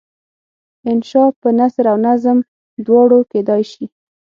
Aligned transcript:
انشأ 0.89 1.23
په 1.41 1.49
نثر 1.57 1.85
او 1.91 1.97
نظم 2.07 2.37
دواړو 2.85 3.19
کیدای 3.31 3.61
شي. 3.71 3.85